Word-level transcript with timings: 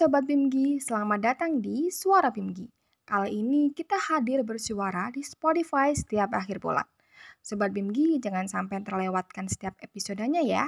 Sobat 0.00 0.24
Bimgi, 0.24 0.80
selamat 0.80 1.20
datang 1.20 1.60
di 1.60 1.92
Suara 1.92 2.32
Bimgi. 2.32 2.64
Kali 3.04 3.44
ini 3.44 3.68
kita 3.68 4.00
hadir 4.00 4.40
bersuara 4.40 5.12
di 5.12 5.20
Spotify 5.20 5.92
setiap 5.92 6.32
akhir 6.32 6.56
bulan. 6.56 6.88
Sobat 7.44 7.68
Bimgi, 7.68 8.16
jangan 8.16 8.48
sampai 8.48 8.80
terlewatkan 8.80 9.44
setiap 9.44 9.76
episodenya 9.84 10.40
ya. 10.40 10.64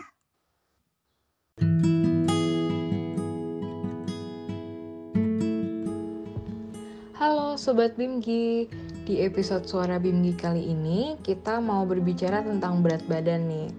Halo 7.16 7.56
Sobat 7.56 7.96
Bimgi, 7.96 8.68
di 9.08 9.24
episode 9.24 9.64
Suara 9.64 9.96
Bimgi 9.96 10.36
kali 10.36 10.76
ini 10.76 11.16
kita 11.24 11.56
mau 11.56 11.88
berbicara 11.88 12.44
tentang 12.44 12.84
berat 12.84 13.00
badan 13.08 13.48
nih. 13.48 13.72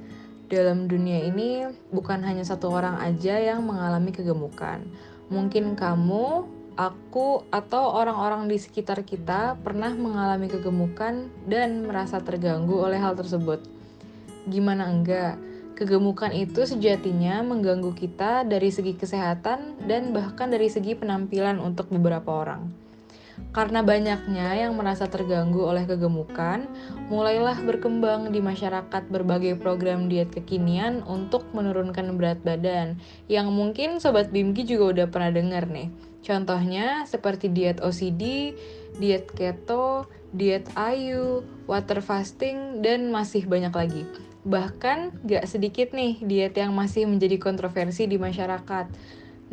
Dalam 0.49 0.89
dunia 0.89 1.29
ini 1.29 1.69
bukan 1.93 2.25
hanya 2.25 2.41
satu 2.41 2.73
orang 2.73 2.97
aja 3.05 3.37
yang 3.37 3.69
mengalami 3.69 4.09
kegemukan. 4.09 4.81
Mungkin 5.31 5.79
kamu, 5.79 6.43
aku, 6.75 7.47
atau 7.53 7.95
orang-orang 7.95 8.49
di 8.49 8.57
sekitar 8.59 9.05
kita 9.05 9.55
pernah 9.61 9.93
mengalami 9.93 10.49
kegemukan 10.49 11.29
dan 11.47 11.85
merasa 11.87 12.19
terganggu 12.19 12.81
oleh 12.81 12.99
hal 12.99 13.13
tersebut. 13.15 13.63
Gimana 14.49 14.89
enggak? 14.91 15.39
Kegemukan 15.73 16.29
itu 16.35 16.69
sejatinya 16.69 17.41
mengganggu 17.41 17.97
kita 17.97 18.45
dari 18.45 18.69
segi 18.69 18.93
kesehatan 18.93 19.89
dan 19.89 20.13
bahkan 20.13 20.53
dari 20.53 20.69
segi 20.69 20.93
penampilan 20.93 21.57
untuk 21.57 21.89
beberapa 21.89 22.29
orang. 22.29 22.82
Karena 23.53 23.85
banyaknya 23.85 24.65
yang 24.65 24.73
merasa 24.73 25.05
terganggu 25.05 25.61
oleh 25.61 25.85
kegemukan, 25.85 26.65
mulailah 27.13 27.61
berkembang 27.61 28.33
di 28.33 28.41
masyarakat 28.41 29.13
berbagai 29.13 29.61
program 29.61 30.09
diet 30.09 30.33
kekinian 30.33 31.05
untuk 31.05 31.45
menurunkan 31.53 32.17
berat 32.17 32.41
badan, 32.41 32.97
yang 33.29 33.53
mungkin 33.53 34.01
Sobat 34.01 34.33
Bimki 34.33 34.65
juga 34.65 34.97
udah 34.97 35.07
pernah 35.13 35.29
dengar 35.29 35.69
nih. 35.69 35.93
Contohnya 36.25 37.05
seperti 37.05 37.53
diet 37.53 37.77
OCD, 37.77 38.57
diet 38.97 39.29
keto, 39.29 40.09
diet 40.33 40.65
ayu, 40.73 41.45
water 41.69 42.01
fasting, 42.01 42.81
dan 42.81 43.13
masih 43.13 43.45
banyak 43.45 43.75
lagi. 43.75 44.03
Bahkan 44.49 45.23
gak 45.29 45.45
sedikit 45.45 45.93
nih 45.93 46.19
diet 46.25 46.57
yang 46.57 46.73
masih 46.73 47.05
menjadi 47.05 47.37
kontroversi 47.37 48.09
di 48.09 48.17
masyarakat 48.17 48.89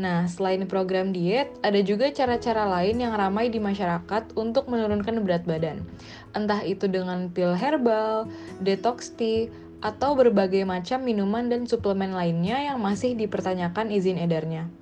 Nah, 0.00 0.24
selain 0.24 0.64
program 0.64 1.12
diet, 1.12 1.52
ada 1.60 1.76
juga 1.84 2.08
cara-cara 2.08 2.64
lain 2.64 3.04
yang 3.04 3.12
ramai 3.12 3.52
di 3.52 3.60
masyarakat 3.60 4.32
untuk 4.32 4.64
menurunkan 4.72 5.20
berat 5.20 5.44
badan. 5.44 5.84
Entah 6.32 6.64
itu 6.64 6.88
dengan 6.88 7.28
pil 7.28 7.52
herbal, 7.52 8.24
detox 8.64 9.12
tea, 9.12 9.52
atau 9.84 10.16
berbagai 10.16 10.64
macam 10.64 11.04
minuman 11.04 11.52
dan 11.52 11.68
suplemen 11.68 12.16
lainnya 12.16 12.72
yang 12.72 12.80
masih 12.80 13.12
dipertanyakan 13.12 13.92
izin 13.92 14.16
edarnya. 14.16 14.72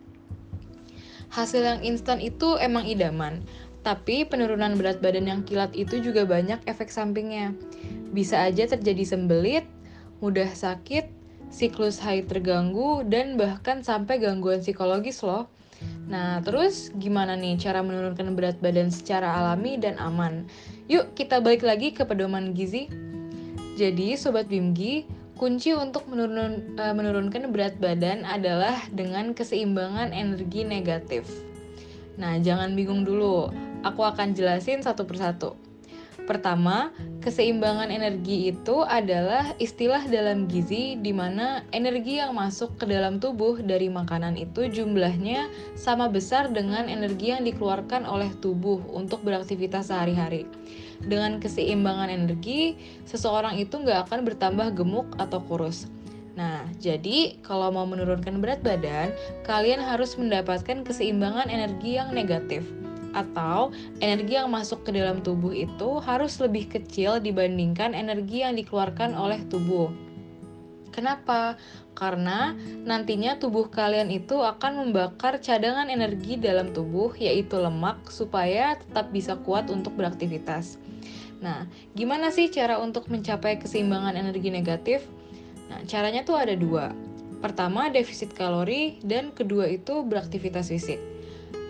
Hasil 1.34 1.66
yang 1.66 1.80
instan 1.82 2.22
itu 2.22 2.54
emang 2.62 2.86
idaman, 2.86 3.42
tapi 3.82 4.22
penurunan 4.22 4.78
berat 4.78 5.02
badan 5.02 5.26
yang 5.26 5.40
kilat 5.42 5.74
itu 5.74 5.98
juga 5.98 6.30
banyak 6.30 6.62
efek 6.62 6.94
sampingnya. 6.94 7.58
Bisa 8.14 8.46
aja 8.46 8.70
terjadi 8.70 9.02
sembelit, 9.02 9.66
mudah 10.22 10.50
sakit, 10.50 11.10
siklus 11.48 12.00
haid 12.00 12.28
terganggu, 12.28 13.04
dan 13.04 13.36
bahkan 13.40 13.80
sampai 13.82 14.20
gangguan 14.20 14.60
psikologis 14.60 15.20
loh. 15.24 15.48
Nah, 16.08 16.40
terus 16.40 16.90
gimana 16.96 17.36
nih 17.36 17.60
cara 17.60 17.84
menurunkan 17.84 18.32
berat 18.34 18.58
badan 18.58 18.88
secara 18.88 19.28
alami 19.38 19.76
dan 19.76 20.00
aman? 20.00 20.48
Yuk 20.88 21.12
kita 21.14 21.38
balik 21.38 21.62
lagi 21.62 21.92
ke 21.92 22.02
pedoman 22.02 22.56
gizi. 22.56 22.88
Jadi, 23.78 24.18
Sobat 24.18 24.50
Bimgi, 24.50 25.06
kunci 25.38 25.70
untuk 25.70 26.10
menurun, 26.10 26.74
uh, 26.80 26.94
menurunkan 26.96 27.46
berat 27.54 27.78
badan 27.78 28.26
adalah 28.26 28.74
dengan 28.90 29.36
keseimbangan 29.36 30.10
energi 30.10 30.66
negatif. 30.66 31.30
Nah, 32.18 32.42
jangan 32.42 32.74
bingung 32.74 33.06
dulu, 33.06 33.54
aku 33.86 34.02
akan 34.02 34.34
jelasin 34.34 34.82
satu 34.82 35.06
persatu. 35.06 35.54
Pertama, 36.28 36.92
keseimbangan 37.24 37.88
energi 37.88 38.52
itu 38.52 38.84
adalah 38.84 39.48
istilah 39.56 40.04
dalam 40.12 40.44
gizi 40.44 41.00
di 41.00 41.08
mana 41.08 41.64
energi 41.72 42.20
yang 42.20 42.36
masuk 42.36 42.76
ke 42.76 42.84
dalam 42.84 43.16
tubuh 43.16 43.56
dari 43.64 43.88
makanan 43.88 44.36
itu 44.36 44.68
jumlahnya 44.68 45.48
sama 45.72 46.04
besar 46.12 46.52
dengan 46.52 46.84
energi 46.84 47.32
yang 47.32 47.48
dikeluarkan 47.48 48.04
oleh 48.04 48.28
tubuh 48.44 48.76
untuk 48.92 49.24
beraktivitas 49.24 49.88
sehari-hari. 49.88 50.44
Dengan 51.00 51.40
keseimbangan 51.40 52.12
energi, 52.12 52.76
seseorang 53.08 53.56
itu 53.56 53.80
nggak 53.80 54.12
akan 54.12 54.28
bertambah 54.28 54.76
gemuk 54.76 55.08
atau 55.16 55.40
kurus. 55.40 55.88
Nah, 56.36 56.68
jadi 56.76 57.40
kalau 57.40 57.72
mau 57.72 57.88
menurunkan 57.88 58.44
berat 58.44 58.60
badan, 58.60 59.16
kalian 59.48 59.80
harus 59.80 60.12
mendapatkan 60.20 60.84
keseimbangan 60.84 61.48
energi 61.48 61.96
yang 61.96 62.12
negatif 62.12 62.68
atau 63.18 63.74
energi 63.98 64.38
yang 64.38 64.54
masuk 64.54 64.86
ke 64.86 64.94
dalam 64.94 65.18
tubuh 65.18 65.50
itu 65.50 65.98
harus 66.06 66.38
lebih 66.38 66.70
kecil 66.70 67.18
dibandingkan 67.18 67.98
energi 67.98 68.46
yang 68.46 68.54
dikeluarkan 68.54 69.18
oleh 69.18 69.42
tubuh. 69.50 69.90
Kenapa? 70.94 71.54
Karena 71.94 72.58
nantinya 72.82 73.38
tubuh 73.38 73.70
kalian 73.70 74.10
itu 74.10 74.42
akan 74.42 74.82
membakar 74.82 75.38
cadangan 75.38 75.86
energi 75.86 76.34
dalam 76.34 76.74
tubuh, 76.74 77.14
yaitu 77.14 77.54
lemak, 77.54 78.02
supaya 78.10 78.78
tetap 78.82 79.14
bisa 79.14 79.38
kuat 79.46 79.70
untuk 79.70 79.94
beraktivitas. 79.94 80.78
Nah, 81.38 81.70
gimana 81.94 82.34
sih 82.34 82.50
cara 82.50 82.82
untuk 82.82 83.06
mencapai 83.06 83.62
keseimbangan 83.62 84.18
energi 84.18 84.50
negatif? 84.50 85.06
Nah, 85.70 85.86
caranya 85.86 86.26
tuh 86.26 86.34
ada 86.34 86.58
dua. 86.58 86.90
Pertama, 87.38 87.86
defisit 87.94 88.34
kalori, 88.34 88.98
dan 89.06 89.30
kedua 89.30 89.70
itu 89.70 90.02
beraktivitas 90.02 90.74
fisik. 90.74 90.98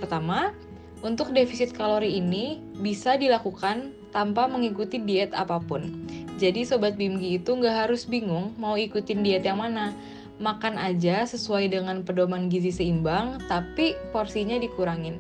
Pertama, 0.01 0.57
untuk 1.03 1.31
defisit 1.31 1.71
kalori 1.75 2.19
ini 2.19 2.59
bisa 2.79 3.15
dilakukan 3.15 3.95
tanpa 4.11 4.49
mengikuti 4.51 4.99
diet 4.99 5.31
apa 5.37 5.63
pun. 5.63 6.07
Jadi 6.39 6.63
Sobat 6.63 6.95
Bimgi 6.95 7.43
itu 7.43 7.51
nggak 7.55 7.87
harus 7.87 8.07
bingung 8.07 8.55
mau 8.59 8.79
ikutin 8.79 9.23
diet 9.27 9.43
yang 9.43 9.59
mana. 9.59 9.95
Makan 10.39 10.79
aja 10.79 11.27
sesuai 11.27 11.67
dengan 11.75 12.07
pedoman 12.07 12.47
gizi 12.47 12.71
seimbang, 12.71 13.43
tapi 13.51 13.99
porsinya 14.15 14.55
dikurangin. 14.55 15.19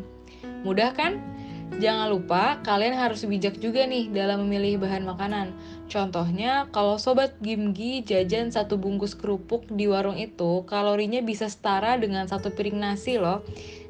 Mudah 0.63 0.95
kan? 0.95 1.19
Jangan 1.83 2.09
lupa 2.11 2.63
kalian 2.63 2.95
harus 2.97 3.27
bijak 3.27 3.59
juga 3.61 3.85
nih 3.85 4.09
dalam 4.15 4.47
memilih 4.47 4.83
bahan 4.83 5.05
makanan. 5.05 5.53
Contohnya, 5.91 6.71
kalau 6.71 7.03
Sobat 7.03 7.35
Gimgi 7.43 8.07
jajan 8.07 8.55
satu 8.55 8.79
bungkus 8.79 9.19
kerupuk 9.19 9.67
di 9.69 9.91
warung 9.91 10.17
itu, 10.17 10.63
kalorinya 10.71 11.19
bisa 11.19 11.51
setara 11.51 11.99
dengan 11.99 12.25
satu 12.31 12.55
piring 12.55 12.79
nasi 12.79 13.19
loh. 13.19 13.43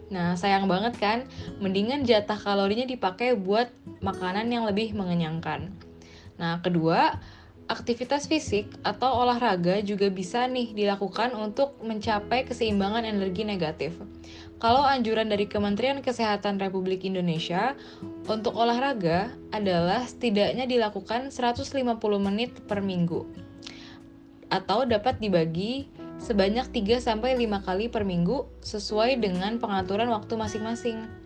Nah, 0.08 0.34
sayang 0.34 0.64
banget 0.68 0.96
kan? 0.96 1.18
Mendingan 1.60 2.08
jatah 2.08 2.36
kalorinya 2.36 2.88
dipakai 2.88 3.36
buat 3.36 3.68
makanan 4.00 4.48
yang 4.48 4.64
lebih 4.64 4.96
mengenyangkan. 4.96 5.68
Nah, 6.40 6.64
kedua, 6.64 7.20
aktivitas 7.68 8.24
fisik 8.24 8.72
atau 8.80 9.20
olahraga 9.20 9.84
juga 9.84 10.08
bisa 10.08 10.48
nih 10.48 10.72
dilakukan 10.72 11.36
untuk 11.36 11.76
mencapai 11.84 12.48
keseimbangan 12.48 13.04
energi 13.04 13.44
negatif. 13.44 13.92
Kalau 14.58 14.82
anjuran 14.82 15.28
dari 15.28 15.46
Kementerian 15.46 16.00
Kesehatan 16.00 16.58
Republik 16.58 17.04
Indonesia 17.04 17.76
untuk 18.26 18.56
olahraga 18.56 19.30
adalah 19.52 20.02
setidaknya 20.08 20.64
dilakukan 20.64 21.30
150 21.30 21.76
menit 22.18 22.56
per 22.66 22.80
minggu 22.80 23.28
atau 24.48 24.88
dapat 24.88 25.20
dibagi 25.20 25.92
sebanyak 26.18 26.66
3-5 26.70 27.14
kali 27.64 27.86
per 27.88 28.02
minggu 28.04 28.46
sesuai 28.60 29.18
dengan 29.22 29.56
pengaturan 29.56 30.10
waktu 30.12 30.34
masing-masing. 30.34 31.18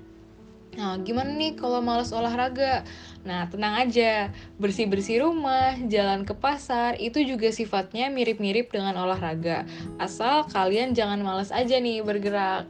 Nah, 0.73 0.97
gimana 1.05 1.37
nih 1.37 1.53
kalau 1.53 1.85
males 1.85 2.17
olahraga? 2.17 2.81
Nah, 3.29 3.45
tenang 3.53 3.77
aja, 3.77 4.33
bersih-bersih 4.57 5.21
rumah, 5.21 5.77
jalan 5.85 6.25
ke 6.25 6.33
pasar, 6.33 6.97
itu 6.97 7.21
juga 7.21 7.53
sifatnya 7.53 8.09
mirip-mirip 8.09 8.73
dengan 8.73 8.97
olahraga. 8.97 9.69
Asal 10.01 10.49
kalian 10.49 10.97
jangan 10.97 11.21
males 11.21 11.53
aja 11.53 11.77
nih 11.77 12.01
bergerak. 12.01 12.65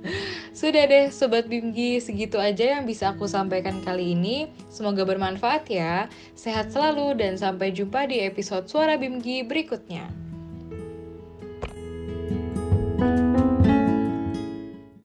Sudah 0.58 0.88
deh, 0.88 1.12
Sobat 1.12 1.44
Bimgi, 1.44 2.00
segitu 2.00 2.40
aja 2.40 2.80
yang 2.80 2.88
bisa 2.88 3.12
aku 3.12 3.28
sampaikan 3.28 3.84
kali 3.84 4.16
ini. 4.16 4.48
Semoga 4.72 5.04
bermanfaat 5.04 5.68
ya. 5.68 6.08
Sehat 6.32 6.72
selalu 6.72 7.20
dan 7.20 7.36
sampai 7.36 7.68
jumpa 7.68 8.08
di 8.08 8.24
episode 8.24 8.64
Suara 8.64 8.96
Bimgi 8.96 9.44
berikutnya. 9.44 10.21
Thank 13.02 13.36
you 13.36 13.41